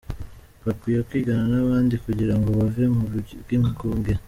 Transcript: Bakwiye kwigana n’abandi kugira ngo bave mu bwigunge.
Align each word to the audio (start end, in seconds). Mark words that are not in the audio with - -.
Bakwiye 0.65 0.99
kwigana 1.07 1.43
n’abandi 1.53 1.93
kugira 2.05 2.33
ngo 2.39 2.49
bave 2.59 2.83
mu 2.95 3.01
bwigunge. 3.53 4.13